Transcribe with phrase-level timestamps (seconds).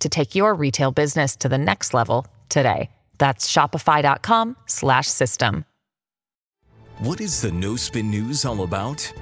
[0.00, 2.90] to take your retail business to the next level today.
[3.18, 5.64] That's shopify.com slash system.
[6.98, 9.12] What is the No Spin News all about?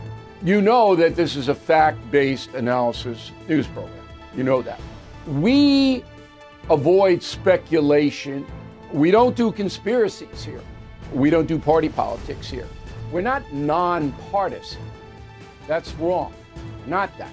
[0.45, 4.05] You know that this is a fact based analysis news program.
[4.37, 4.81] You know that.
[5.27, 6.05] We
[6.69, 8.47] avoid speculation.
[8.93, 10.61] We don't do conspiracies here.
[11.12, 12.69] We don't do party politics here.
[13.11, 14.83] We're not nonpartisan.
[15.67, 16.34] That's wrong.
[16.87, 17.33] Not that.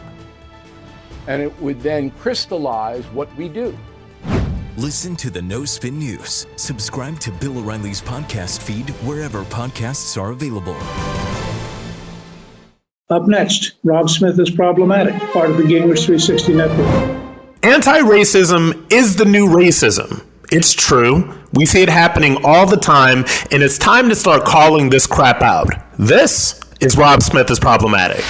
[1.27, 3.77] and it would then crystallize what we do.
[4.77, 6.47] Listen to the No Spin News.
[6.55, 10.77] Subscribe to Bill O'Reilly's podcast feed wherever podcasts are available.
[13.09, 17.21] Up next, Rob Smith is problematic, part of the Gingrich 360 network.
[17.63, 20.25] Anti racism is the new racism.
[20.51, 21.37] It's true.
[21.53, 25.41] We see it happening all the time, and it's time to start calling this crap
[25.41, 25.67] out.
[25.99, 28.23] This is Rob Smith is problematic.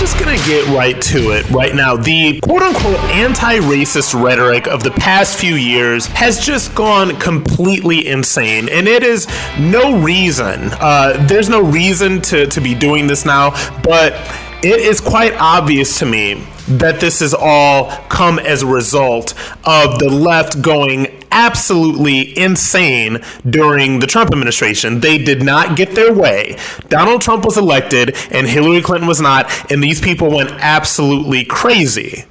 [0.00, 1.94] Just going to get right to it right now.
[1.94, 8.06] The quote unquote anti racist rhetoric of the past few years has just gone completely
[8.08, 8.70] insane.
[8.70, 9.28] And it is
[9.58, 13.50] no reason, uh, there's no reason to, to be doing this now,
[13.82, 14.14] but
[14.62, 19.34] it is quite obvious to me that this has all come as a result
[19.64, 25.00] of the left going absolutely insane during the Trump administration.
[25.00, 26.56] They did not get their way.
[26.88, 32.24] Donald Trump was elected and Hillary Clinton was not, and these people went absolutely crazy.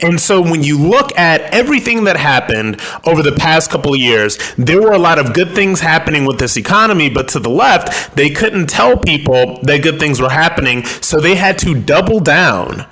[0.00, 4.38] And so when you look at everything that happened over the past couple of years,
[4.56, 8.14] there were a lot of good things happening with this economy, but to the left,
[8.14, 12.86] they couldn't tell people that good things were happening, so they had to double down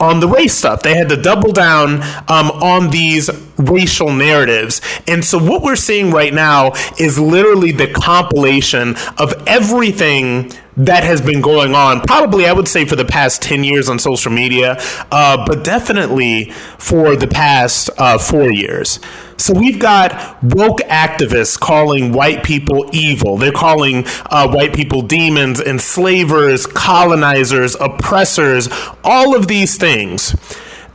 [0.00, 0.82] on the race stuff.
[0.82, 4.80] They had to double down um, on these racial narratives.
[5.06, 11.20] And so what we're seeing right now is literally the compilation of everything that has
[11.20, 14.76] been going on, probably I would say for the past 10 years on social media,
[15.10, 19.00] uh, but definitely for the past uh, four years.
[19.38, 23.36] So we've got woke activists calling white people evil.
[23.36, 28.68] They're calling uh, white people demons, enslavers, colonizers, oppressors,
[29.04, 30.34] all of these things.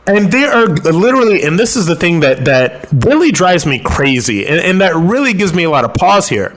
[0.06, 4.46] And they are literally, and this is the thing that that really drives me crazy,
[4.46, 6.54] and, and, that really gives me a lot of pause here,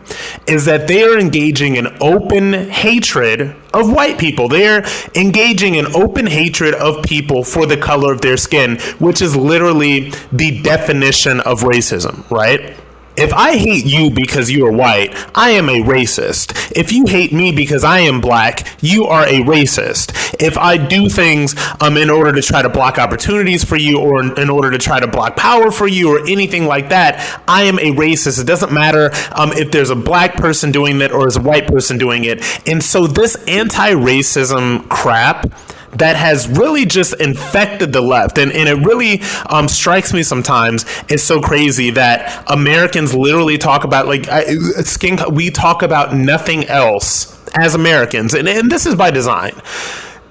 [0.47, 4.49] is that they are engaging in open hatred of white people.
[4.49, 4.83] They are
[5.15, 10.11] engaging in open hatred of people for the color of their skin, which is literally
[10.33, 12.75] the definition of racism, right?
[13.17, 16.71] If I hate you because you are white, I am a racist.
[16.71, 20.11] If you hate me because I am black, you are a racist.
[20.39, 24.21] If I do things um, in order to try to block opportunities for you or
[24.39, 27.79] in order to try to block power for you or anything like that, I am
[27.79, 28.39] a racist.
[28.39, 31.67] It doesn't matter um, if there's a black person doing it or is a white
[31.67, 32.43] person doing it.
[32.67, 35.51] And so this anti racism crap
[35.93, 38.37] that has really just infected the left.
[38.37, 40.85] And, and it really um, strikes me sometimes.
[41.09, 44.43] It's so crazy that Americans literally talk about, like, I,
[44.83, 48.33] skin, we talk about nothing else as Americans.
[48.33, 49.53] And, and this is by design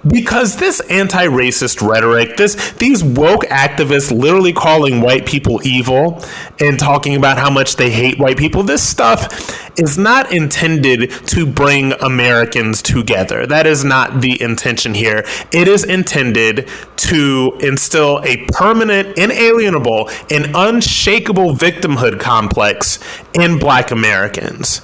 [0.08, 6.23] because this anti-racist rhetoric, this these woke activists literally calling white people evil
[6.61, 11.47] and talking about how much they hate white people, this stuff is not intended to
[11.47, 13.47] bring Americans together.
[13.47, 15.25] That is not the intention here.
[15.53, 22.99] It is intended to instill a permanent, inalienable, and unshakable victimhood complex
[23.35, 24.81] in black Americans.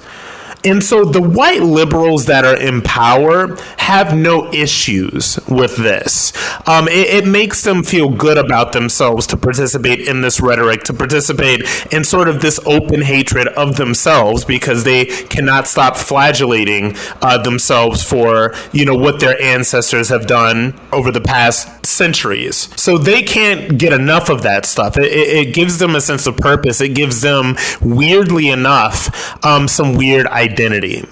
[0.65, 6.31] And so the white liberals that are in power have no issues with this.
[6.67, 10.93] Um, it, it, makes them feel good about themselves to participate in this rhetoric, to
[10.93, 11.61] participate
[11.91, 18.03] in sort of this open hatred of themselves because they cannot stop flagellating uh, themselves
[18.03, 22.69] for, you know, what their ancestors have done over the past centuries.
[22.79, 24.97] So they can't get enough of that stuff.
[24.97, 26.79] It, it, it gives them a sense of purpose.
[26.81, 31.03] It gives them, weirdly enough, um, some weird ideas identity.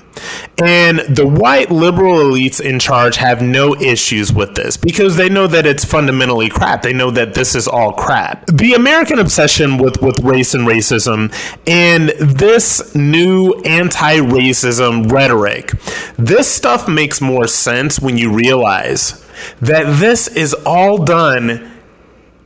[0.61, 5.47] And the white liberal elites in charge have no issues with this because they know
[5.47, 6.83] that it's fundamentally crap.
[6.83, 8.45] They know that this is all crap.
[8.45, 11.33] The American obsession with, with race and racism
[11.67, 15.71] and this new anti racism rhetoric,
[16.17, 19.25] this stuff makes more sense when you realize
[19.59, 21.71] that this is all done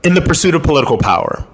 [0.04, 1.46] in the pursuit of political power.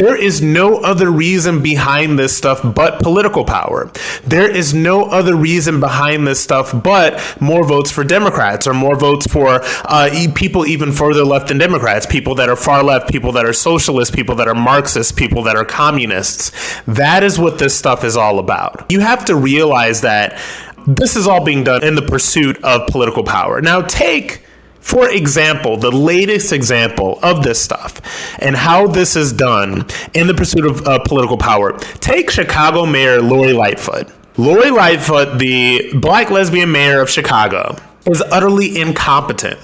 [0.00, 3.92] There is no other reason behind this stuff but political power.
[4.24, 8.96] There is no other reason behind this stuff but more votes for Democrats or more
[8.96, 13.32] votes for uh, people even further left than Democrats, people that are far left, people
[13.32, 16.80] that are socialists, people that are Marxists, people that are communists.
[16.86, 18.90] That is what this stuff is all about.
[18.90, 20.40] You have to realize that
[20.86, 23.60] this is all being done in the pursuit of political power.
[23.60, 24.46] Now, take
[24.80, 28.00] for example, the latest example of this stuff
[28.40, 31.78] and how this is done in the pursuit of uh, political power.
[32.00, 34.08] Take Chicago Mayor Lori Lightfoot.
[34.36, 39.58] Lori Lightfoot, the black lesbian mayor of Chicago, is utterly incompetent.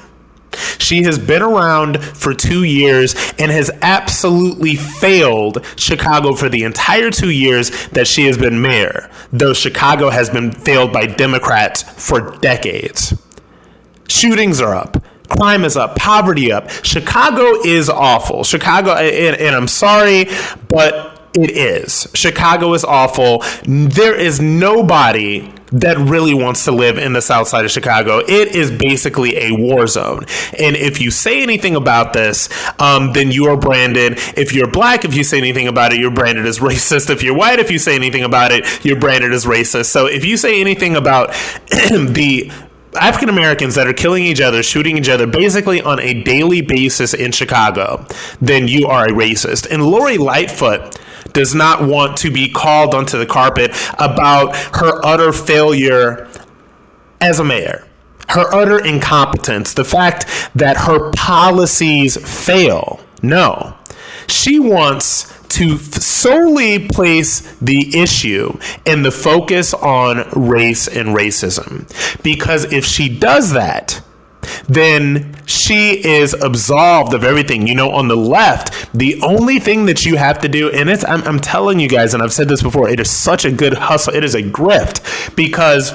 [0.78, 7.10] She has been around for two years and has absolutely failed Chicago for the entire
[7.10, 12.36] two years that she has been mayor, though Chicago has been failed by Democrats for
[12.38, 13.14] decades.
[14.08, 15.02] Shootings are up.
[15.28, 16.70] Crime is up, poverty up.
[16.84, 18.44] Chicago is awful.
[18.44, 20.26] Chicago, and, and I'm sorry,
[20.68, 22.08] but it is.
[22.14, 23.42] Chicago is awful.
[23.64, 28.18] There is nobody that really wants to live in the south side of Chicago.
[28.18, 30.24] It is basically a war zone.
[30.58, 32.48] And if you say anything about this,
[32.80, 34.14] um, then you are branded.
[34.36, 37.10] If you're black, if you say anything about it, you're branded as racist.
[37.10, 39.86] If you're white, if you say anything about it, you're branded as racist.
[39.86, 41.32] So if you say anything about
[41.68, 42.50] the
[42.96, 47.14] African Americans that are killing each other, shooting each other basically on a daily basis
[47.14, 48.04] in Chicago,
[48.40, 49.70] then you are a racist.
[49.70, 50.98] And Lori Lightfoot
[51.32, 56.28] does not want to be called onto the carpet about her utter failure
[57.20, 57.87] as a mayor,
[58.28, 63.00] her utter incompetence, the fact that her policies fail.
[63.22, 63.76] No.
[64.28, 71.87] She wants to solely place the issue and the focus on race and racism.
[72.22, 74.02] Because if she does that,
[74.69, 77.66] then she is absolved of everything.
[77.66, 81.04] You know, on the left, the only thing that you have to do, and it's,
[81.04, 83.75] I'm, I'm telling you guys, and I've said this before, it is such a good
[83.75, 84.14] hustle.
[84.14, 85.92] It is a grift because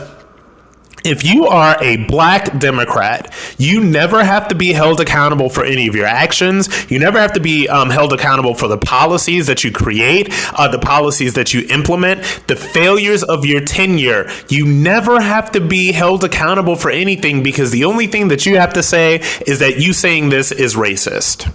[1.03, 5.87] if you are a black Democrat, you never have to be held accountable for any
[5.87, 6.69] of your actions.
[6.91, 10.67] You never have to be um, held accountable for the policies that you create, uh,
[10.67, 14.29] the policies that you implement, the failures of your tenure.
[14.49, 18.57] You never have to be held accountable for anything because the only thing that you
[18.57, 21.51] have to say is that you saying this is racist.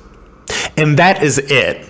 [0.76, 1.86] And that is it.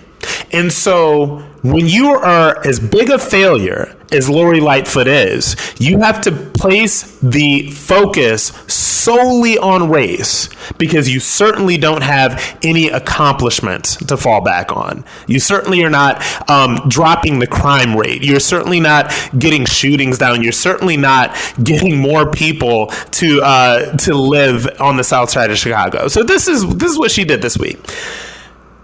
[0.51, 6.21] And so when you are as big a failure as Lori Lightfoot is, you have
[6.21, 14.17] to place the focus solely on race because you certainly don't have any accomplishments to
[14.17, 15.03] fall back on.
[15.27, 18.23] You certainly are not um, dropping the crime rate.
[18.23, 20.43] You're certainly not getting shootings down.
[20.43, 25.57] You're certainly not getting more people to uh, to live on the south side of
[25.57, 26.07] Chicago.
[26.07, 27.77] So this is this is what she did this week.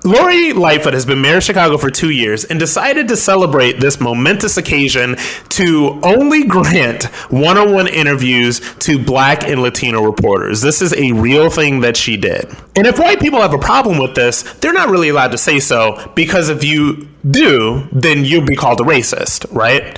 [0.05, 4.01] Lori Lightfoot has been mayor of Chicago for two years and decided to celebrate this
[4.01, 5.15] momentous occasion
[5.49, 10.59] to only grant one on one interviews to black and Latino reporters.
[10.59, 12.53] This is a real thing that she did.
[12.75, 15.61] And if white people have a problem with this, they're not really allowed to say
[15.61, 19.97] so because if you do, then you'll be called a racist, right?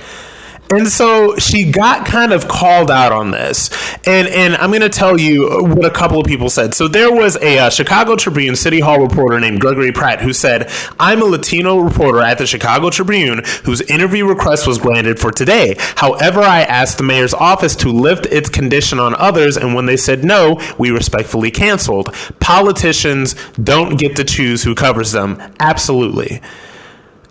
[0.70, 3.70] And so she got kind of called out on this.
[4.06, 6.74] And and I'm going to tell you what a couple of people said.
[6.74, 10.70] So there was a uh, Chicago Tribune City Hall reporter named Gregory Pratt who said,
[10.98, 15.76] I'm a Latino reporter at the Chicago Tribune whose interview request was granted for today.
[15.78, 19.96] However, I asked the mayor's office to lift its condition on others, and when they
[19.96, 22.12] said no, we respectfully canceled.
[22.40, 25.40] Politicians don't get to choose who covers them.
[25.60, 26.40] Absolutely.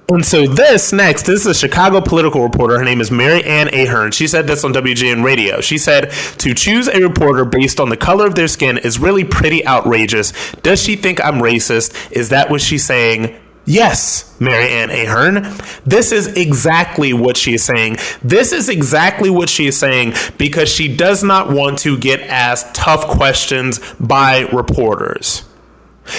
[0.08, 2.78] And so this next, this is a Chicago political reporter.
[2.78, 4.12] Her name is Mary Ann Ahern.
[4.12, 5.62] She said this on WGN radio.
[5.62, 9.24] She said, to choose a reporter based on the color of their skin is really
[9.24, 10.32] pretty outrageous.
[10.62, 12.12] Does she think I'm racist?
[12.12, 13.36] Is that what she's saying?
[13.66, 15.52] Yes, Mary Ann Ahern.
[15.88, 17.98] This is exactly what she is saying.
[18.22, 22.76] This is exactly what she is saying because she does not want to get asked
[22.76, 25.45] tough questions by reporters.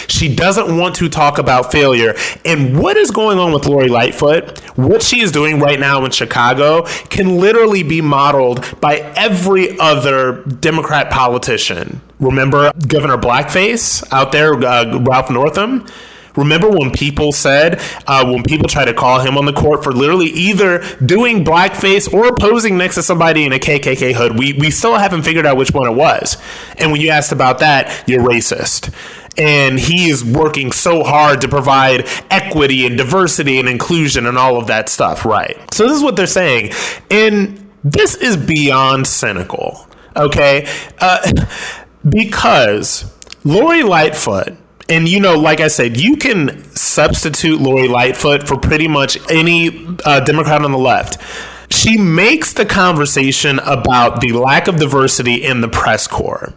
[0.08, 2.14] She doesn't want to talk about failure.
[2.44, 6.10] And what is going on with Lori Lightfoot, what she is doing right now in
[6.10, 12.00] Chicago, can literally be modeled by every other Democrat politician.
[12.18, 15.86] Remember Governor Blackface out there, uh, Ralph Northam?
[16.36, 19.92] Remember when people said, uh, when people tried to call him on the court for
[19.92, 24.38] literally either doing blackface or posing next to somebody in a KKK hood?
[24.38, 26.36] We, we still haven't figured out which one it was.
[26.78, 28.94] And when you asked about that, you're racist
[29.38, 34.56] and he is working so hard to provide equity and diversity and inclusion and all
[34.56, 35.58] of that stuff, right?
[35.74, 36.72] So this is what they're saying,
[37.10, 40.66] and this is beyond cynical, okay?
[40.98, 41.30] Uh,
[42.08, 43.12] because
[43.44, 44.56] Lori Lightfoot.
[44.88, 49.96] And you know, like I said, you can substitute Lori Lightfoot for pretty much any
[50.04, 51.20] uh, Democrat on the left.
[51.72, 56.54] She makes the conversation about the lack of diversity in the press corps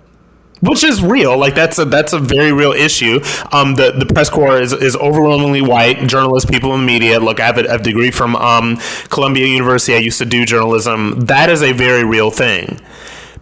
[0.61, 1.37] which is real.
[1.37, 3.21] Like that's a that's a very real issue.
[3.51, 6.07] Um, the the press corps is, is overwhelmingly white.
[6.07, 7.19] Journalists, people in the media.
[7.19, 8.77] Look, I have a, a degree from um,
[9.09, 9.95] Columbia University.
[9.95, 11.19] I used to do journalism.
[11.21, 12.79] That is a very real thing.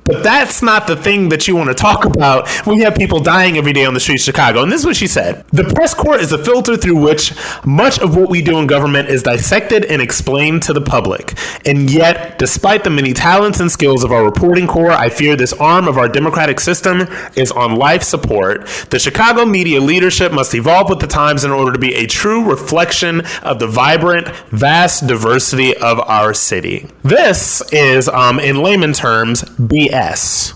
[0.07, 2.47] But that's not the thing that you want to talk about
[2.77, 4.63] you have people dying every day on the streets of Chicago.
[4.63, 7.33] And this is what she said The press corps is a filter through which
[7.65, 11.37] much of what we do in government is dissected and explained to the public.
[11.65, 15.53] And yet, despite the many talents and skills of our reporting corps, I fear this
[15.53, 18.67] arm of our democratic system is on life support.
[18.89, 22.43] The Chicago media leadership must evolve with the times in order to be a true
[22.43, 26.87] reflection of the vibrant, vast diversity of our city.
[27.03, 29.96] This is, um, in layman terms, BS.
[29.97, 30.53] BS.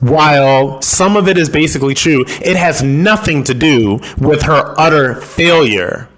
[0.00, 5.20] While some of it is basically true, it has nothing to do with her utter
[5.20, 6.08] failure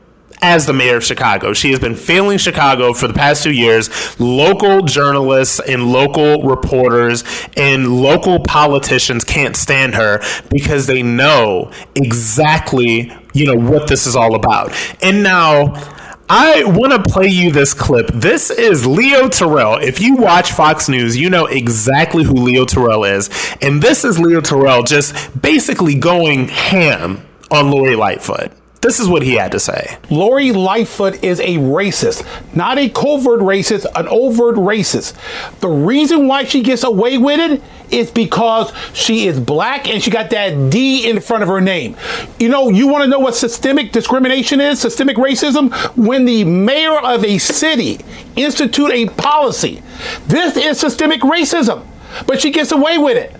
[0.40, 1.52] as the mayor of Chicago.
[1.52, 4.18] She has been failing Chicago for the past two years.
[4.18, 7.24] Local journalists and local reporters
[7.56, 14.16] and local politicians can't stand her because they know exactly, you know, what this is
[14.16, 14.72] all about.
[15.02, 15.93] And now
[16.28, 18.06] I want to play you this clip.
[18.08, 19.76] This is Leo Terrell.
[19.76, 23.28] If you watch Fox News, you know exactly who Leo Terrell is.
[23.60, 28.52] And this is Leo Terrell just basically going ham on Lori Lightfoot.
[28.84, 29.96] This is what he had to say.
[30.10, 32.22] Lori Lightfoot is a racist,
[32.54, 35.14] not a covert racist, an overt racist.
[35.60, 40.10] The reason why she gets away with it is because she is black and she
[40.10, 41.96] got that D in front of her name.
[42.38, 45.72] You know, you want to know what systemic discrimination is, systemic racism?
[45.96, 48.00] When the mayor of a city
[48.36, 49.82] institute a policy.
[50.26, 51.86] This is systemic racism,
[52.26, 53.34] but she gets away with it.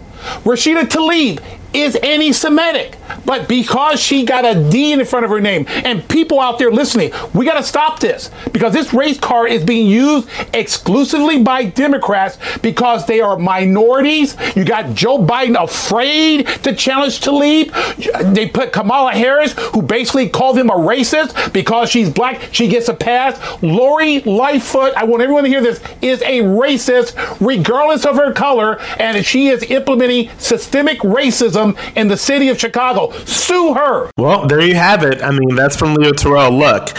[0.45, 1.45] Rashida Tlaib
[1.75, 2.97] is anti Semitic.
[3.27, 6.71] But because she got a D in front of her name, and people out there
[6.71, 11.65] listening, we got to stop this because this race card is being used exclusively by
[11.65, 14.37] Democrats because they are minorities.
[14.55, 18.35] You got Joe Biden afraid to challenge Tlaib.
[18.35, 22.89] They put Kamala Harris, who basically called him a racist because she's black, she gets
[22.89, 23.41] a pass.
[23.63, 28.81] Lori Lightfoot, I want everyone to hear this, is a racist regardless of her color,
[28.99, 31.64] and she is implementing systemic racism
[31.97, 33.11] in the city of Chicago.
[33.25, 34.11] Sue her.
[34.17, 35.23] Well, there you have it.
[35.23, 36.51] I mean, that's from Leo Terrell.
[36.51, 36.91] Look,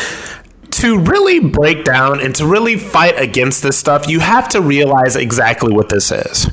[0.72, 5.16] to really break down and to really fight against this stuff, you have to realize
[5.16, 6.50] exactly what this is.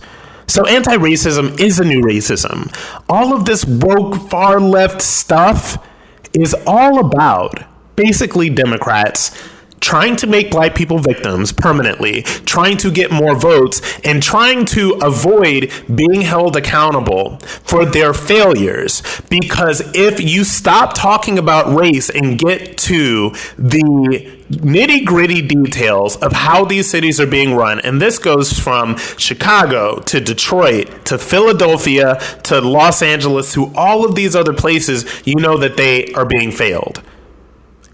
[0.46, 2.74] So, anti racism is a new racism.
[3.08, 5.86] All of this woke far left stuff
[6.34, 7.64] is all about
[7.96, 9.30] basically Democrats
[9.82, 14.92] trying to make black people victims permanently, trying to get more votes, and trying to
[15.02, 19.02] avoid being held accountable for their failures.
[19.28, 26.32] Because if you stop talking about race and get to the nitty gritty details of
[26.32, 32.20] how these cities are being run, and this goes from Chicago to Detroit to Philadelphia
[32.44, 36.52] to Los Angeles to all of these other places, you know that they are being
[36.52, 37.02] failed.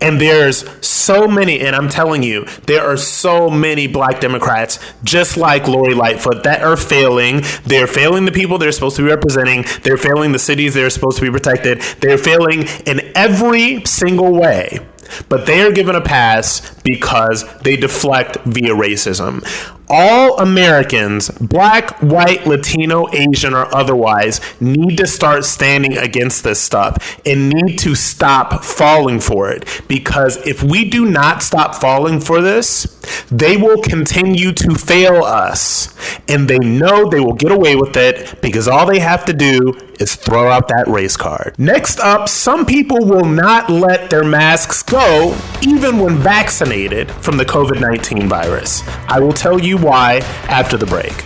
[0.00, 5.36] And there's so many, and I'm telling you, there are so many black Democrats, just
[5.36, 7.42] like Lori Lightfoot, that are failing.
[7.64, 9.64] They're failing the people they're supposed to be representing.
[9.82, 11.80] They're failing the cities they're supposed to be protected.
[12.00, 14.86] They're failing in every single way.
[15.28, 19.44] But they are given a pass because they deflect via racism
[19.90, 27.18] all Americans, black, white, Latino, Asian, or otherwise, need to start standing against this stuff
[27.24, 29.82] and need to stop falling for it.
[29.88, 35.94] Because if we do not stop falling for this, they will continue to fail us.
[36.28, 39.74] And they know they will get away with it because all they have to do
[39.98, 41.54] is throw out that race card.
[41.58, 47.44] Next up, some people will not let their masks go even when vaccinated from the
[47.44, 48.86] COVID 19 virus.
[49.08, 50.18] I will tell you why
[50.48, 51.24] after the break.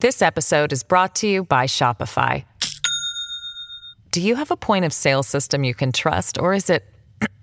[0.00, 2.44] This episode is brought to you by Shopify.
[4.10, 6.84] Do you have a point of sale system you can trust, or is it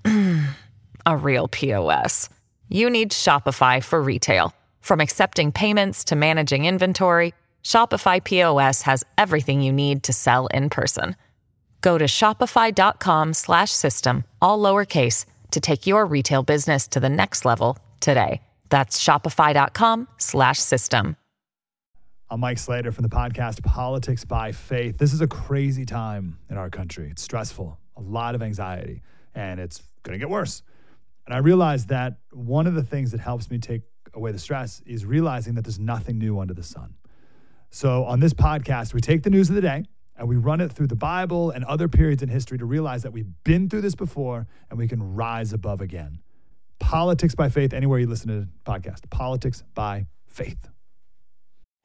[1.06, 2.30] a real POS?
[2.68, 4.54] You need Shopify for retail.
[4.82, 7.34] From accepting payments to managing inventory,
[7.64, 11.16] Shopify POS has everything you need to sell in person.
[11.82, 17.46] Go to shopify.com slash system, all lowercase to take your retail business to the next
[17.46, 18.42] level today.
[18.70, 21.16] That's shopify.com slash system.
[22.32, 25.00] I'm Mike Slater from the podcast Politics by Faith.
[25.00, 27.10] This is a crazy time in our country.
[27.10, 29.02] It's stressful, a lot of anxiety,
[29.34, 30.62] and it's going to get worse.
[31.26, 33.82] And I realized that one of the things that helps me take
[34.14, 36.94] away the stress is realizing that there's nothing new under the sun.
[37.72, 39.86] So on this podcast, we take the news of the day
[40.20, 43.14] and we run it through the Bible and other periods in history to realize that
[43.14, 46.20] we've been through this before and we can rise above again.
[46.78, 50.70] Politics by faith, anywhere you listen to the podcast, politics by faith.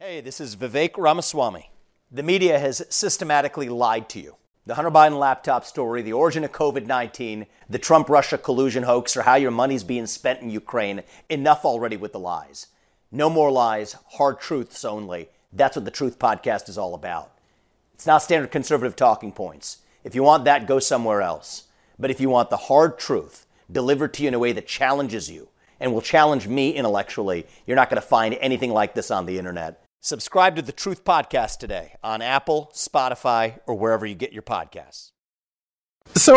[0.00, 1.71] Hey, this is Vivek Ramaswamy.
[2.11, 4.37] The media has systematically lied to you.
[4.67, 9.17] The Hunter Biden laptop story, the origin of COVID 19, the Trump Russia collusion hoax,
[9.17, 11.03] or how your money's being spent in Ukraine.
[11.29, 12.69] Enough already with the lies.
[13.12, 15.29] No more lies, hard truths only.
[15.53, 17.34] That's what the Truth Podcast is all about.
[18.04, 19.78] It's not standard conservative talking points.
[20.04, 21.68] If you want that, go somewhere else.
[21.99, 25.30] But if you want the hard truth delivered to you in a way that challenges
[25.30, 25.49] you
[25.80, 29.38] and will challenge me intellectually, you're not going to find anything like this on the
[29.38, 29.82] internet.
[30.02, 35.13] Subscribe to the Truth Podcast today on Apple, Spotify, or wherever you get your podcasts.
[36.14, 36.34] So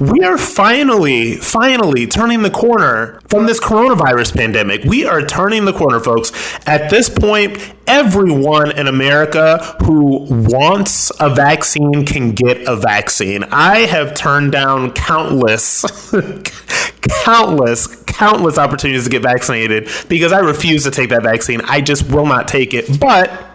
[0.00, 4.84] we are finally, finally turning the corner from this coronavirus pandemic.
[4.84, 6.32] We are turning the corner, folks.
[6.66, 13.44] At this point, everyone in America who wants a vaccine can get a vaccine.
[13.44, 15.82] I have turned down countless,
[17.24, 21.60] countless, countless opportunities to get vaccinated because I refuse to take that vaccine.
[21.64, 23.00] I just will not take it.
[23.00, 23.51] But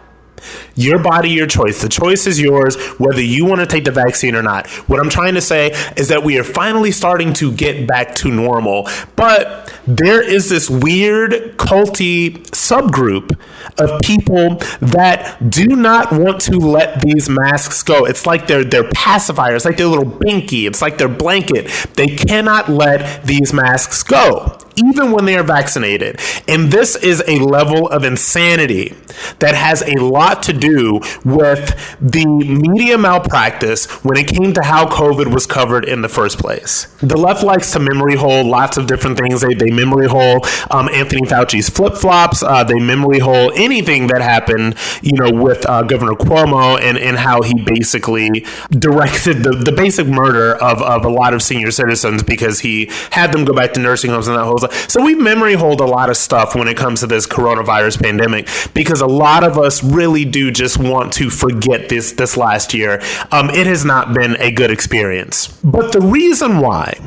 [0.78, 1.82] your body, your choice.
[1.82, 4.68] The choice is yours, whether you want to take the vaccine or not.
[4.88, 8.32] What I'm trying to say is that we are finally starting to get back to
[8.32, 13.38] normal, but there is this weird culty subgroup
[13.80, 18.06] of people that do not want to let these masks go.
[18.06, 20.68] It's like they're they're pacifiers, like their little binky.
[20.68, 21.68] It's like their blanket.
[21.96, 26.20] They cannot let these masks go even when they are vaccinated.
[26.48, 28.96] And this is a level of insanity
[29.40, 34.88] that has a lot to do with the media malpractice when it came to how
[34.88, 36.86] COVID was covered in the first place.
[37.02, 39.42] The left likes to memory hole lots of different things.
[39.42, 42.44] They, they memory hole um, Anthony Fauci's flip flops.
[42.44, 47.18] Uh, they memory hole anything that happened, you know, with uh, Governor Cuomo and, and
[47.18, 52.24] how he basically directed the, the basic murder of, of a lot of senior citizens
[52.24, 54.58] because he had them go back to nursing homes and that whole.
[54.71, 58.47] So we memory hold a lot of stuff when it comes to this coronavirus pandemic
[58.73, 63.01] because a lot of us really do just want to forget this this last year.
[63.32, 65.47] Um, it has not been a good experience.
[65.63, 66.99] But the reason why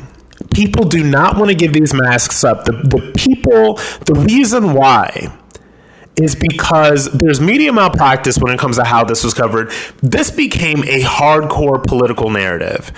[0.53, 5.31] people do not want to give these masks up, the, the people, the reason why
[6.17, 9.71] is because there's media malpractice when it comes to how this was covered.
[10.01, 12.91] This became a hardcore political narrative.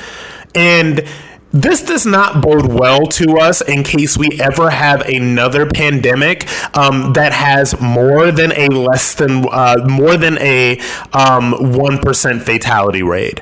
[0.56, 1.08] And
[1.54, 7.14] this does not bode well to us in case we ever have another pandemic um,
[7.14, 10.80] that has more than a less than uh, more than a
[11.14, 13.42] um, one um, fatality rate.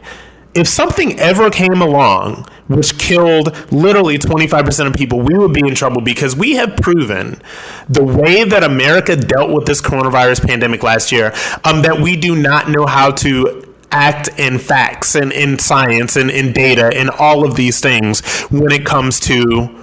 [0.53, 5.75] If something ever came along which killed literally 25% of people, we would be in
[5.75, 7.41] trouble because we have proven
[7.89, 12.35] the way that America dealt with this coronavirus pandemic last year um, that we do
[12.35, 13.60] not know how to
[13.91, 18.71] act in facts and in science and in data and all of these things when
[18.71, 19.80] it comes to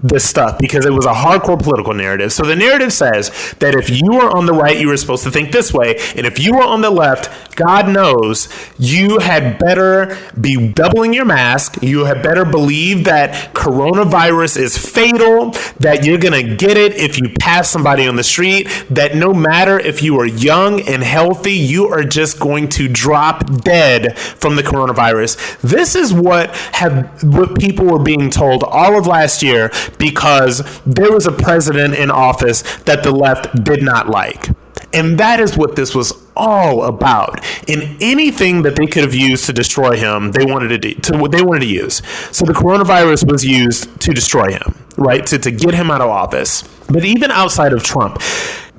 [0.00, 2.32] this stuff because it was a hardcore political narrative.
[2.32, 5.30] So the narrative says that if you are on the right, you were supposed to
[5.30, 10.16] think this way, and if you were on the left, God knows you had better
[10.40, 11.82] be doubling your mask.
[11.82, 17.34] You had better believe that coronavirus is fatal, that you're to get it if you
[17.40, 21.88] pass somebody on the street, that no matter if you are young and healthy, you
[21.88, 25.60] are just going to drop dead from the coronavirus.
[25.60, 31.12] This is what have what people were being told all of last year because there
[31.12, 34.48] was a president in office that the left did not like.
[34.92, 37.44] And that is what this was all about.
[37.68, 41.28] And anything that they could have used to destroy him, they wanted to, do, to
[41.28, 42.02] they wanted to use.
[42.34, 45.26] So the coronavirus was used to destroy him, right?
[45.26, 46.62] To, to get him out of office.
[46.86, 48.20] But even outside of Trump,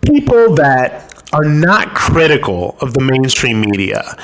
[0.02, 4.16] people that are not critical of the mainstream media.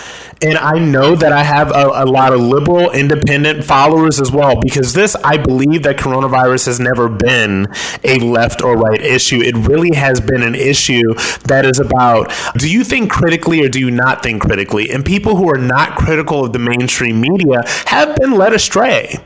[0.42, 4.60] And I know that I have a, a, lot of liberal, independent followers as well,
[4.60, 7.68] because this, I believe that coronavirus has never been
[8.04, 9.42] a left or right issue.
[9.42, 11.14] It really has been an issue
[11.46, 14.90] that is about do you think critically or do you not think critically?
[14.90, 19.18] And people who are not critical of the mainstream media have been led astray.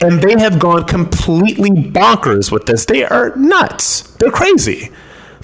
[0.00, 2.84] And they have gone completely bonkers with this.
[2.84, 4.02] They are nuts.
[4.18, 4.90] They're crazy.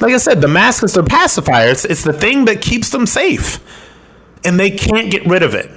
[0.01, 1.69] Like I said, the mask is their pacifier.
[1.69, 3.59] It's, it's the thing that keeps them safe.
[4.45, 5.71] And they can't get rid of it.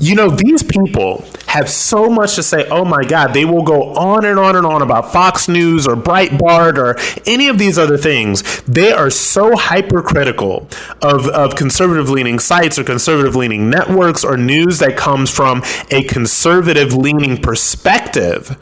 [0.00, 2.68] You know, these people have so much to say.
[2.68, 5.96] Oh my God, they will go on and on and on about Fox News or
[5.96, 8.62] Breitbart or any of these other things.
[8.62, 10.68] They are so hypercritical
[11.02, 16.04] of, of conservative leaning sites or conservative leaning networks or news that comes from a
[16.04, 18.56] conservative leaning perspective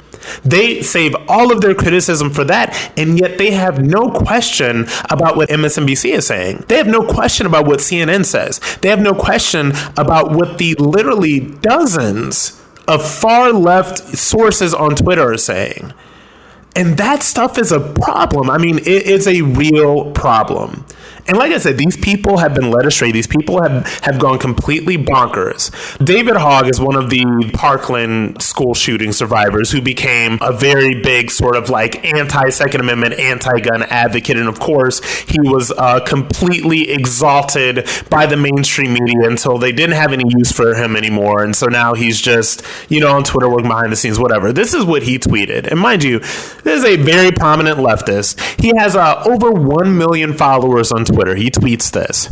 [0.45, 5.37] they save all of their criticism for that, and yet they have no question about
[5.37, 6.65] what MSNBC is saying.
[6.69, 8.61] They have no question about what CNN says.
[8.81, 15.33] They have no question about what the literally dozens of far left sources on Twitter
[15.33, 15.93] are saying.
[16.75, 18.51] And that stuff is a problem.
[18.51, 20.85] I mean, it is a real problem.
[21.29, 23.11] And like I said, these people have been led astray.
[23.11, 25.73] These people have, have gone completely bonkers.
[26.05, 31.31] David Hogg is one of the Parkland school shooting survivors who became a very big
[31.33, 34.37] sort of like anti Second Amendment, anti gun advocate.
[34.37, 39.97] And of course, he was uh, completely exalted by the mainstream media until they didn't
[39.97, 41.43] have any use for him anymore.
[41.43, 44.53] And so now he's just, you know, on Twitter working behind the scenes, whatever.
[44.53, 45.67] This is what he tweeted.
[45.67, 48.41] And mind you, this is a very prominent leftist.
[48.61, 51.16] He has uh, over 1 million followers on Twitter.
[51.17, 51.35] Twitter.
[51.35, 52.29] He tweets this.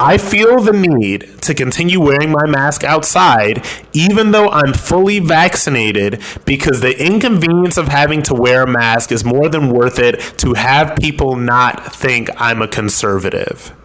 [0.00, 6.20] I feel the need to continue wearing my mask outside, even though I'm fully vaccinated,
[6.44, 10.54] because the inconvenience of having to wear a mask is more than worth it to
[10.54, 13.76] have people not think I'm a conservative.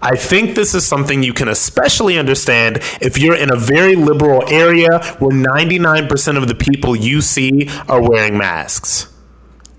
[0.00, 4.44] I think this is something you can especially understand if you're in a very liberal
[4.48, 9.12] area where 99% of the people you see are wearing masks.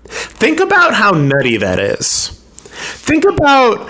[0.04, 2.37] Think about how nutty that is.
[2.78, 3.88] Think about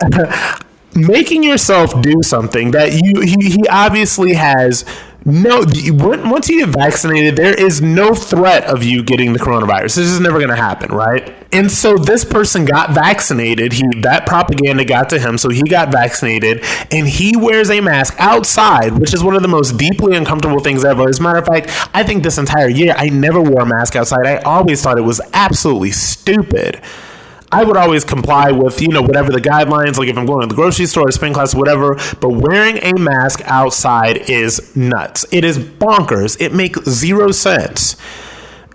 [0.94, 4.84] making yourself do something that you he, he obviously has
[5.24, 9.96] no once you get vaccinated there is no threat of you getting the coronavirus.
[9.96, 11.36] This is never going to happen right?
[11.52, 13.72] And so this person got vaccinated.
[13.72, 18.14] He that propaganda got to him so he got vaccinated and he wears a mask
[18.18, 21.08] outside which is one of the most deeply uncomfortable things ever.
[21.08, 23.96] As a matter of fact i think this entire year i never wore a mask
[23.96, 24.26] outside.
[24.26, 26.80] I always thought it was absolutely stupid
[27.52, 30.46] I would always comply with, you know, whatever the guidelines, like if I'm going to
[30.46, 31.96] the grocery store, or spin class, whatever.
[32.20, 35.26] But wearing a mask outside is nuts.
[35.32, 36.40] It is bonkers.
[36.40, 37.96] It makes zero sense.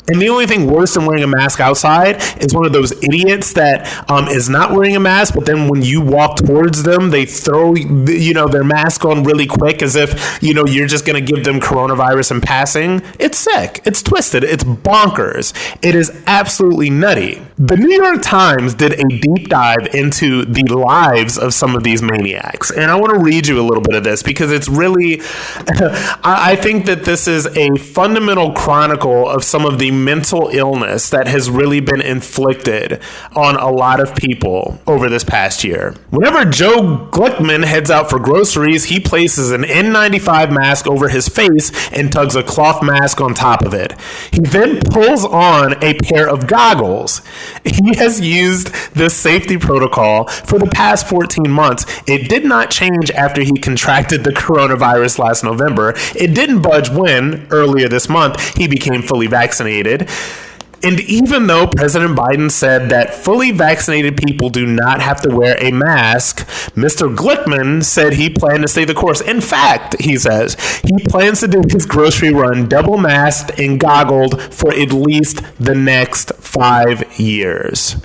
[0.07, 3.53] And the only thing worse than wearing a mask outside is one of those idiots
[3.53, 7.25] that um, is not wearing a mask, but then when you walk towards them, they
[7.25, 11.21] throw you know their mask on really quick as if you know you're just gonna
[11.21, 13.01] give them coronavirus in passing.
[13.17, 13.81] It's sick.
[13.85, 14.43] It's twisted.
[14.43, 15.53] It's bonkers.
[15.83, 17.41] It is absolutely nutty.
[17.57, 22.01] The New York Times did a deep dive into the lives of some of these
[22.01, 25.21] maniacs, and I want to read you a little bit of this because it's really.
[26.25, 31.27] I think that this is a fundamental chronicle of some of the mental illness that
[31.27, 33.01] has really been inflicted
[33.37, 35.95] on a lot of people over this past year.
[36.09, 41.71] Whenever Joe Glickman heads out for groceries, he places an N95 mask over his face
[41.93, 43.93] and tugs a cloth mask on top of it.
[44.33, 47.21] He then pulls on a pair of goggles.
[47.75, 51.85] He has used this safety protocol for the past 14 months.
[52.07, 55.93] It did not change after he contracted the coronavirus last November.
[56.15, 60.09] It didn't budge when, earlier this month, he became fully vaccinated.
[60.85, 65.57] And even though President Biden said that fully vaccinated people do not have to wear
[65.59, 66.45] a mask,
[66.75, 67.13] Mr.
[67.13, 69.19] Glickman said he planned to stay the course.
[69.19, 74.39] In fact, he says he plans to do his grocery run double masked and goggled
[74.53, 77.95] for at least the next five years.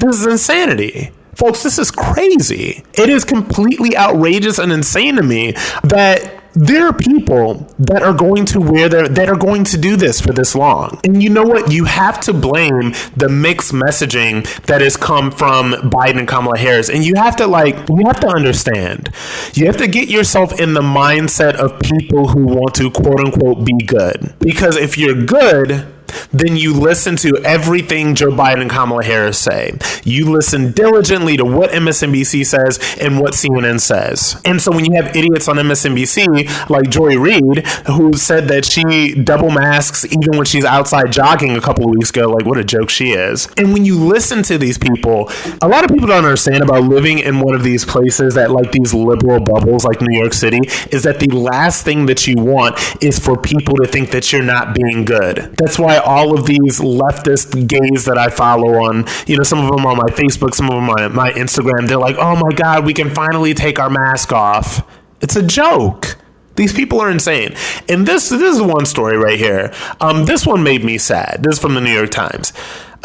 [0.00, 1.12] This is insanity.
[1.34, 2.84] Folks, this is crazy.
[2.92, 8.46] It is completely outrageous and insane to me that there are people that are going
[8.46, 11.00] to wear their that are going to do this for this long.
[11.04, 11.72] And you know what?
[11.72, 16.88] You have to blame the mixed messaging that has come from Biden and Kamala Harris.
[16.88, 19.10] And you have to like you have to understand.
[19.54, 23.64] You have to get yourself in the mindset of people who want to quote unquote
[23.64, 24.34] be good.
[24.38, 25.93] Because if you're good,
[26.32, 29.72] then you listen to everything Joe Biden and Kamala Harris say.
[30.04, 34.40] You listen diligently to what MSNBC says and what CNN says.
[34.44, 39.14] And so when you have idiots on MSNBC like Joy Reid, who said that she
[39.14, 42.64] double masks even when she's outside jogging a couple of weeks ago, like what a
[42.64, 43.48] joke she is.
[43.56, 45.30] And when you listen to these people,
[45.62, 48.72] a lot of people don't understand about living in one of these places that like
[48.72, 52.78] these liberal bubbles like New York City is that the last thing that you want
[53.02, 55.54] is for people to think that you're not being good.
[55.56, 59.70] That's why all of these leftist gays that I follow on, you know, some of
[59.70, 62.84] them on my Facebook, some of them on my Instagram, they're like, oh my God,
[62.84, 64.86] we can finally take our mask off.
[65.20, 66.16] It's a joke.
[66.56, 67.54] These people are insane.
[67.88, 69.72] And this this is one story right here.
[70.00, 71.42] Um, this one made me sad.
[71.42, 72.52] This is from the New York Times.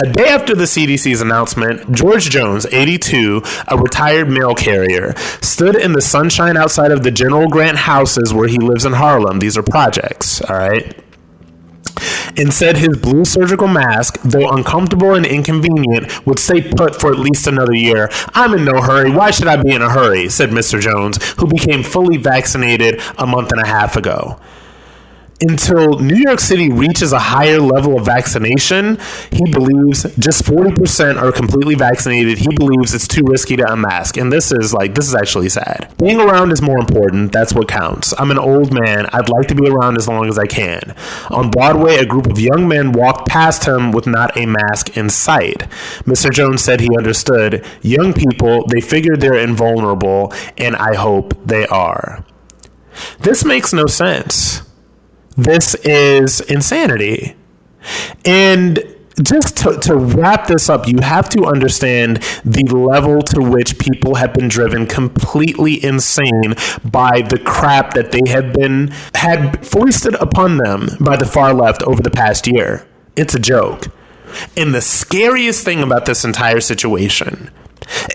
[0.02, 5.92] A day after the CDC's announcement, George Jones, 82, a retired mail carrier, stood in
[5.92, 9.40] the sunshine outside of the General Grant houses where he lives in Harlem.
[9.40, 10.98] These are projects, all right?
[12.40, 17.20] And said his blue surgical mask, though uncomfortable and inconvenient, would stay put for at
[17.20, 18.10] least another year.
[18.34, 19.12] I'm in no hurry.
[19.12, 20.30] Why should I be in a hurry?
[20.30, 20.80] said Mr.
[20.80, 24.40] Jones, who became fully vaccinated a month and a half ago
[25.42, 28.98] until New York City reaches a higher level of vaccination,
[29.32, 32.38] he believes just 40% are completely vaccinated.
[32.38, 34.18] He believes it's too risky to unmask.
[34.18, 35.94] And this is like, this is actually sad.
[35.98, 37.32] Being around is more important.
[37.32, 38.14] That's what counts.
[38.20, 39.08] I'm an old man.
[39.14, 40.96] I'd like to be around as long as I can.
[41.30, 45.10] On Broadway, a group of young men walked past him with not a mask in
[45.10, 45.60] sight.
[46.04, 46.32] Mr.
[46.32, 47.66] Jones said he understood.
[47.82, 52.26] Young people, they figure they're invulnerable, and I hope they are.
[53.22, 54.69] This makes no sense.
[55.40, 57.34] This is insanity.
[58.26, 58.84] And
[59.22, 64.16] just to, to, wrap this up, you have to understand the level to which people
[64.16, 70.58] have been driven completely insane by the crap that they have been had foisted upon
[70.58, 72.86] them by the far left over the past year.
[73.16, 73.86] It's a joke.
[74.58, 77.50] And the scariest thing about this entire situation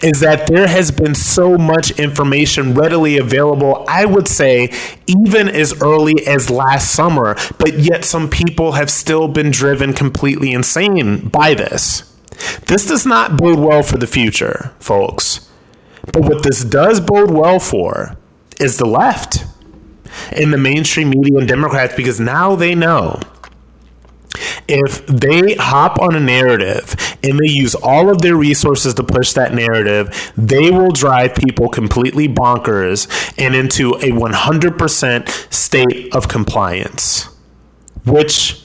[0.03, 4.73] is that there has been so much information readily available, I would say,
[5.07, 10.53] even as early as last summer, but yet some people have still been driven completely
[10.53, 12.11] insane by this.
[12.67, 15.49] This does not bode well for the future, folks.
[16.13, 18.17] But what this does bode well for
[18.61, 19.45] is the left
[20.33, 23.21] in the mainstream media and Democrats because now they know
[24.69, 29.33] if they hop on a narrative and they use all of their resources to push
[29.33, 37.29] that narrative, they will drive people completely bonkers and into a 100% state of compliance,
[38.05, 38.61] which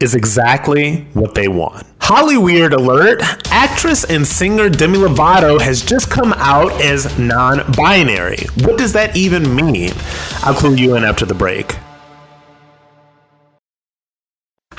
[0.00, 1.86] is exactly what they want.
[2.00, 8.44] Hollyweird alert actress and singer Demi Lovato has just come out as non binary.
[8.62, 9.92] What does that even mean?
[10.42, 11.76] I'll clue you in after the break.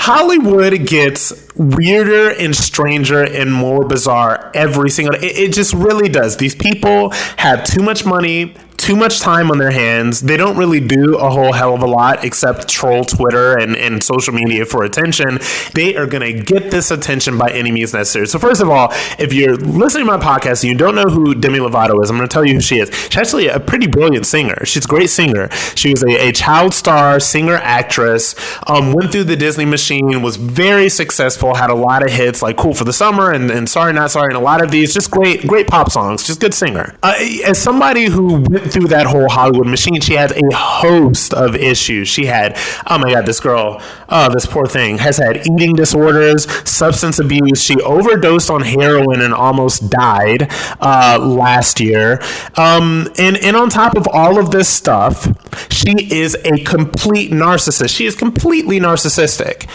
[0.05, 5.25] Hollywood gets weirder and stranger and more bizarre every single day.
[5.25, 6.37] It, it just really does.
[6.37, 8.53] These people have too much money,
[8.85, 10.21] too much time on their hands.
[10.21, 14.03] They don't really do a whole hell of a lot except troll Twitter and, and
[14.03, 15.39] social media for attention.
[15.73, 18.27] They are going to get this attention by any means necessary.
[18.27, 21.33] So, first of all, if you're listening to my podcast and you don't know who
[21.33, 22.89] Demi Lovato is, I'm going to tell you who she is.
[22.93, 24.63] She's actually a pretty brilliant singer.
[24.65, 25.49] She's a great singer.
[25.73, 28.35] She was a, a child star, singer, actress,
[28.67, 32.55] um, went through the Disney machine, was very successful, had a lot of hits like
[32.55, 35.09] Cool for the Summer and, and Sorry Not Sorry, and a lot of these just
[35.09, 36.95] great, great pop songs, just good singer.
[37.01, 37.15] Uh,
[37.47, 42.09] as somebody who went through that whole Hollywood machine, she has a host of issues.
[42.09, 42.57] She had,
[42.87, 47.61] oh my God, this girl, oh, this poor thing, has had eating disorders, substance abuse.
[47.61, 52.21] She overdosed on heroin and almost died uh, last year.
[52.55, 55.25] Um, and, and on top of all of this stuff,
[55.71, 57.95] she is a complete narcissist.
[57.95, 59.69] She is completely narcissistic.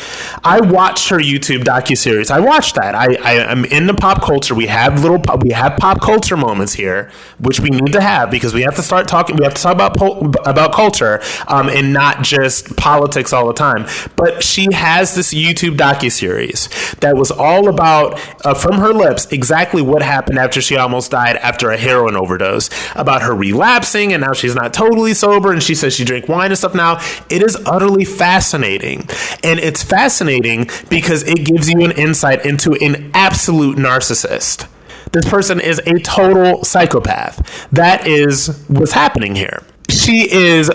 [0.45, 2.31] I watched her YouTube docu series.
[2.31, 2.95] I watched that.
[2.95, 4.55] I, I am into pop culture.
[4.55, 8.53] We have little we have pop culture moments here, which we need to have because
[8.53, 9.37] we have to start talking.
[9.37, 13.55] We have to talk about po- about culture um, and not just politics all the
[13.55, 13.87] time.
[14.17, 19.27] But she has this YouTube docu series that was all about uh, from her lips
[19.31, 22.69] exactly what happened after she almost died after a heroin overdose.
[22.97, 26.51] About her relapsing and now she's not totally sober and she says she drank wine
[26.51, 27.01] and stuff now.
[27.29, 29.09] It is utterly fascinating,
[29.45, 34.67] and it's fascinating because it gives you an insight into an absolute narcissist.
[35.13, 37.69] This person is a total psychopath.
[37.73, 40.71] That is what's happening here she is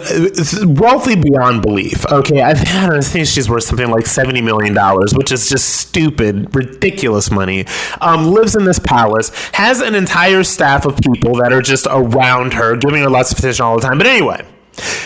[0.65, 2.05] wealthy beyond belief.
[2.11, 7.31] Okay, I think she's worth something like seventy million dollars, which is just stupid, ridiculous
[7.31, 7.65] money.
[8.01, 12.53] Um, lives in this palace, has an entire staff of people that are just around
[12.53, 13.97] her, giving her lots of attention all the time.
[13.97, 14.45] But anyway,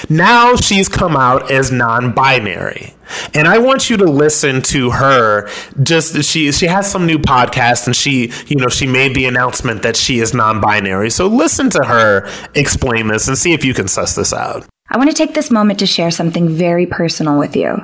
[0.10, 2.96] now she's come out as non-binary.
[3.34, 5.50] And I want you to listen to her.
[5.84, 9.84] Just she she has some new podcast and she, you know, she made the announcement
[9.84, 11.10] that she is non-binary.
[11.10, 14.66] So listen to her explain this and see if you can suss this out.
[14.90, 17.78] I want to take this moment to share something very personal with you.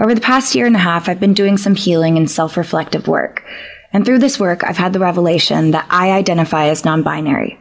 [0.00, 3.44] Over the past year and a half, I've been doing some healing and self-reflective work.
[3.92, 7.58] And through this work, I've had the revelation that I identify as non-binary.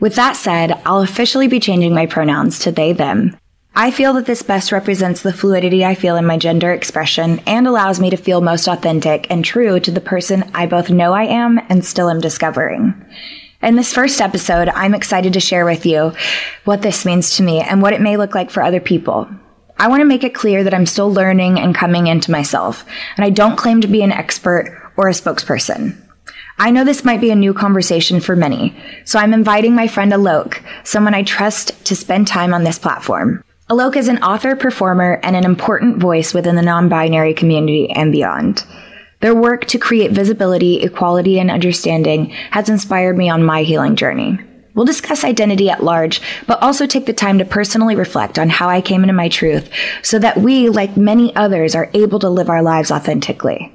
[0.00, 3.36] With that said, I'll officially be changing my pronouns to they, them.
[3.74, 7.66] I feel that this best represents the fluidity I feel in my gender expression and
[7.66, 11.22] allows me to feel most authentic and true to the person I both know I
[11.22, 12.94] am and still am discovering.
[13.62, 16.12] In this first episode, I'm excited to share with you
[16.66, 19.26] what this means to me and what it may look like for other people.
[19.78, 22.84] I want to make it clear that I'm still learning and coming into myself,
[23.16, 25.96] and I don't claim to be an expert or a spokesperson.
[26.58, 30.12] I know this might be a new conversation for many, so I'm inviting my friend
[30.12, 33.42] Alok, someone I trust, to spend time on this platform.
[33.72, 38.12] Alok is an author, performer, and an important voice within the non binary community and
[38.12, 38.66] beyond.
[39.20, 44.38] Their work to create visibility, equality, and understanding has inspired me on my healing journey.
[44.74, 48.68] We'll discuss identity at large, but also take the time to personally reflect on how
[48.68, 49.70] I came into my truth
[50.02, 53.72] so that we, like many others, are able to live our lives authentically.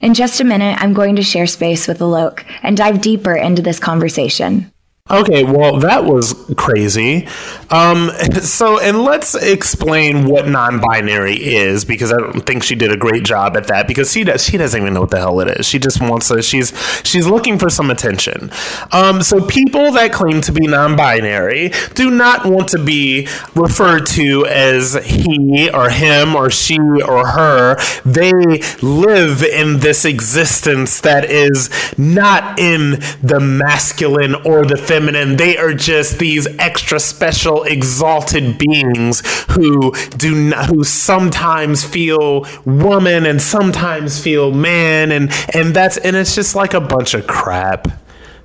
[0.00, 3.62] In just a minute, I'm going to share space with Alok and dive deeper into
[3.62, 4.70] this conversation.
[5.10, 7.28] Okay, well, that was crazy.
[7.68, 8.08] Um,
[8.40, 13.22] so, and let's explain what non-binary is because I don't think she did a great
[13.22, 15.66] job at that because she does she doesn't even know what the hell it is.
[15.66, 16.40] She just wants to.
[16.40, 16.72] She's
[17.04, 18.50] she's looking for some attention.
[18.92, 24.46] Um, so, people that claim to be non-binary do not want to be referred to
[24.46, 27.76] as he or him or she or her.
[28.06, 28.32] They
[28.80, 34.93] live in this existence that is not in the masculine or the feminine.
[35.36, 43.26] They are just these extra special, exalted beings who do not, who sometimes feel woman
[43.26, 47.88] and sometimes feel man, and and that's and it's just like a bunch of crap.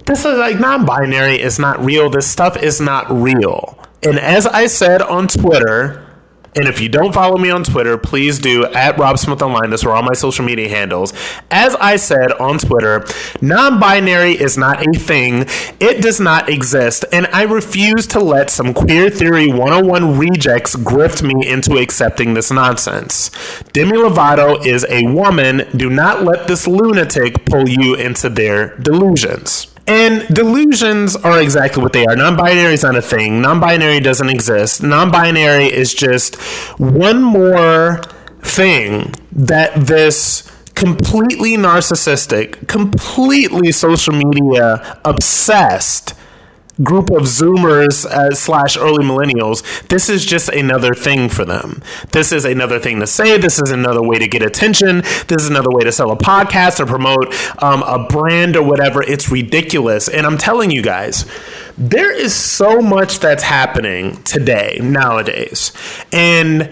[0.06, 2.10] This is like non-binary is not real.
[2.10, 3.78] This stuff is not real.
[4.02, 6.09] And as I said on Twitter,
[6.56, 9.70] and if you don't follow me on Twitter, please do at Rob Smith Online.
[9.70, 11.14] That's where all my social media handles.
[11.52, 13.06] As I said on Twitter,
[13.42, 15.46] non binary is not a thing,
[15.80, 17.06] it does not exist.
[17.14, 22.52] And I refuse to let some Queer Theory 101 rejects grift me into accepting this
[22.52, 23.32] nonsense.
[23.72, 25.68] Demi Lovato is a woman.
[25.76, 29.69] Do not let this lunatic pull you into their delusions.
[29.89, 32.15] And delusions are exactly what they are.
[32.15, 34.84] Non binary is not a thing, non binary doesn't exist.
[34.84, 36.36] Non binary is just
[36.80, 38.02] one more
[38.41, 46.13] thing that this completely narcissistic, completely social media obsessed
[46.84, 51.82] group of Zoomers uh, slash early millennials, this is just another thing for them.
[52.12, 53.38] This is another thing to say.
[53.38, 55.02] This is another way to get attention.
[55.28, 59.02] This is another way to sell a podcast or promote um, a brand or whatever.
[59.04, 60.08] It's ridiculous.
[60.08, 61.26] And I'm telling you guys,
[61.78, 65.72] there is so much that's happening today, nowadays.
[66.12, 66.72] And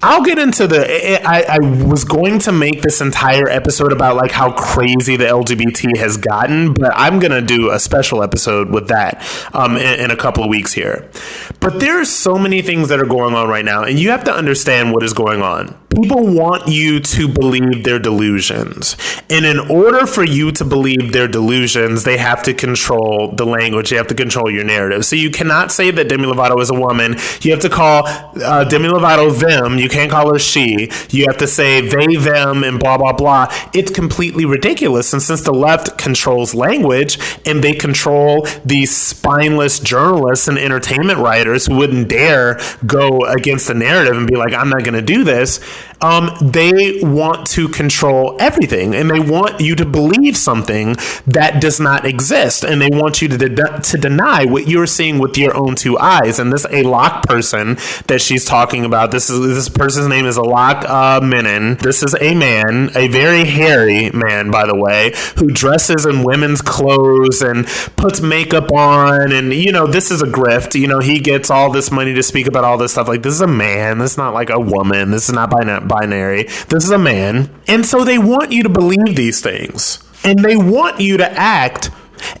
[0.00, 1.20] I'll get into the.
[1.28, 5.96] I, I, was going to make this entire episode about like how crazy the LGBT
[5.96, 10.16] has gotten, but I'm gonna do a special episode with that um, in, in a
[10.16, 11.10] couple of weeks here.
[11.58, 14.32] But there's so many things that are going on right now, and you have to
[14.32, 15.76] understand what is going on.
[16.00, 18.96] People want you to believe their delusions,
[19.28, 23.90] and in order for you to believe their delusions, they have to control the language.
[23.90, 25.04] They have to control your narrative.
[25.04, 27.16] So you cannot say that Demi Lovato is a woman.
[27.40, 29.78] You have to call uh, Demi Lovato them.
[29.78, 30.90] You you can't call her she.
[31.08, 33.52] You have to say they, them, and blah, blah, blah.
[33.72, 35.14] It's completely ridiculous.
[35.14, 41.66] And since the left controls language and they control these spineless journalists and entertainment writers
[41.66, 45.24] who wouldn't dare go against the narrative and be like, I'm not going to do
[45.24, 45.58] this,
[46.00, 51.80] um, they want to control everything and they want you to believe something that does
[51.80, 55.56] not exist and they want you to, de- to deny what you're seeing with your
[55.56, 56.38] own two eyes.
[56.38, 60.84] And this Alok person that she's talking about this is this person's name is Alok
[60.88, 61.76] uh, Menon.
[61.76, 66.60] This is a man a very hairy man by the way who dresses in women's
[66.60, 69.32] clothes and puts makeup on.
[69.32, 70.78] And you know this is a grift.
[70.78, 73.08] You know he gets all this money to speak about all this stuff.
[73.08, 73.98] Like this is a man.
[73.98, 75.10] This is not like a woman.
[75.10, 76.44] This is not by binary.
[76.68, 77.50] This is a man.
[77.66, 80.04] And so they want you to believe these things.
[80.24, 81.90] And they want you to act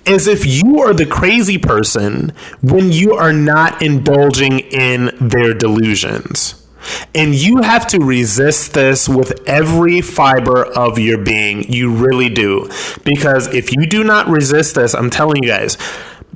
[0.06, 6.66] as if you are the crazy person when you are not indulging in their delusions.
[7.14, 11.70] And you have to resist this with every fiber of your being.
[11.70, 12.70] You really do.
[13.04, 15.76] Because if you do not resist this, I'm telling you guys,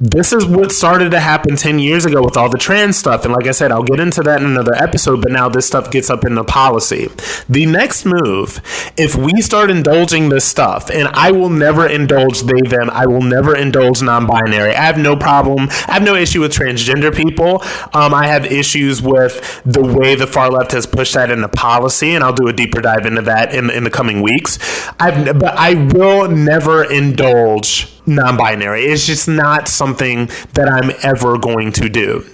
[0.03, 3.25] this is what started to happen 10 years ago with all the trans stuff.
[3.25, 5.93] And like I said, I'll get into that in another episode, but now this stuff
[5.93, 7.09] gets up in the policy.
[7.49, 8.61] The next move,
[8.97, 13.23] if we start indulging this stuff, and I will never indulge they, them, I will
[13.23, 14.75] never indulge non binary.
[14.75, 17.63] I have no problem, I have no issue with transgender people.
[17.95, 22.17] Um, I have issues with the way the far left has pushed that into policy,
[22.17, 24.59] and I'll do a deeper dive into that in, in the coming weeks.
[24.99, 28.85] I've, but I will never indulge non binary.
[28.85, 32.25] It's just not something that I'm ever going to do.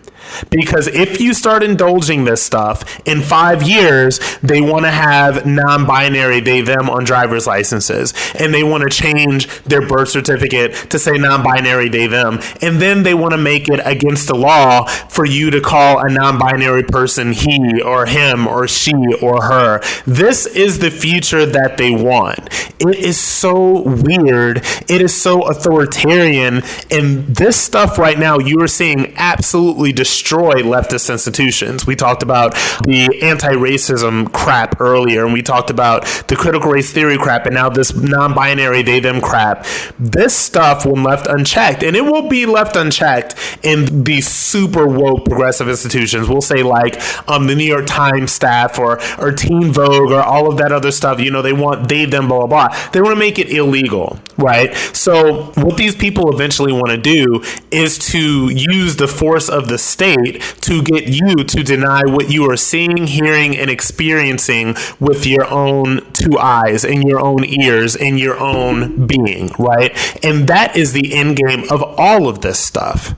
[0.50, 5.86] Because if you start indulging this stuff, in five years, they want to have non
[5.86, 8.14] binary they them on driver's licenses.
[8.38, 12.40] And they want to change their birth certificate to say non binary they them.
[12.62, 16.10] And then they want to make it against the law for you to call a
[16.10, 19.80] non binary person he or him or she or her.
[20.06, 22.48] This is the future that they want.
[22.80, 24.58] It is so weird.
[24.88, 26.62] It is so authoritarian.
[26.90, 31.86] And this stuff right now, you are seeing absolutely destroy destroy leftist institutions.
[31.86, 36.92] We talked about the anti racism crap earlier, and we talked about the critical race
[36.92, 39.64] theory crap, and now this non binary they them crap.
[39.96, 45.24] This stuff, when left unchecked, and it will be left unchecked in these super woke
[45.24, 50.10] progressive institutions, we'll say like um, the New York Times staff or, or Teen Vogue
[50.10, 52.90] or all of that other stuff, you know, they want they, them, blah, blah, blah.
[52.90, 54.74] They want to make it illegal, right?
[54.92, 59.78] So, what these people eventually want to do is to use the force of the
[59.78, 65.26] state state to get you to deny what you are seeing, hearing, and experiencing with
[65.26, 69.92] your own two eyes and your own ears and your own being, right?
[70.24, 73.14] And that is the end game of all of this stuff.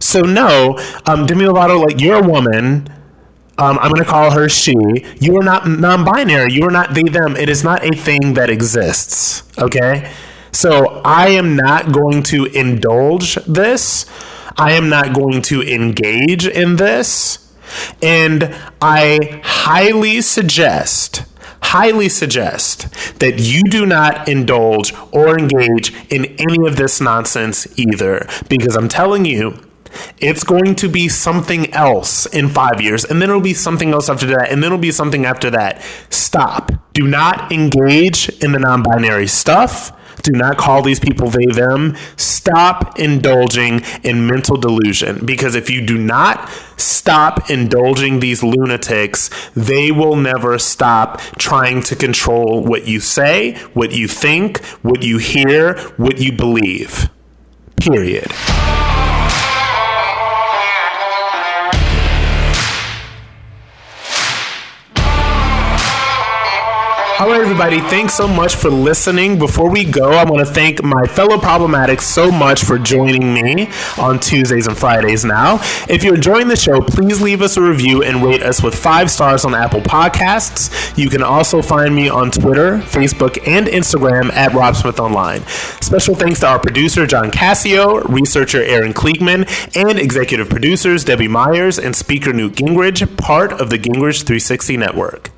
[0.00, 2.88] So no, um, Demi Lovato, like you're a woman.
[3.58, 4.74] Um, I'm going to call her she.
[5.20, 6.52] You are not non-binary.
[6.52, 7.36] You are not they them.
[7.36, 9.44] It is not a thing that exists.
[9.58, 10.10] Okay.
[10.50, 14.06] So I am not going to indulge this.
[14.56, 17.38] I am not going to engage in this.
[18.02, 21.24] And I highly suggest,
[21.62, 28.26] highly suggest that you do not indulge or engage in any of this nonsense either.
[28.48, 29.58] Because I'm telling you,
[30.18, 34.08] it's going to be something else in five years, and then it'll be something else
[34.08, 35.82] after that, and then it'll be something after that.
[36.10, 36.72] Stop.
[36.94, 39.92] Do not engage in the non binary stuff.
[40.22, 41.96] Do not call these people they, them.
[42.16, 49.90] Stop indulging in mental delusion because if you do not stop indulging these lunatics, they
[49.90, 55.78] will never stop trying to control what you say, what you think, what you hear,
[55.96, 57.08] what you believe.
[57.80, 58.30] Period.
[67.20, 69.38] Right, everybody, thanks so much for listening.
[69.38, 73.70] Before we go, I want to thank my fellow problematics so much for joining me
[73.96, 75.60] on Tuesdays and Fridays now.
[75.88, 79.10] If you're enjoying the show, please leave us a review and rate us with five
[79.10, 80.98] stars on Apple Podcasts.
[80.98, 85.42] You can also find me on Twitter, Facebook, and Instagram at Rob Smith Online.
[85.80, 91.78] Special thanks to our producer, John Cassio, researcher Aaron Kliegman, and executive producers Debbie Myers
[91.78, 95.31] and speaker Newt Gingrich, part of the Gingrich 360 Network.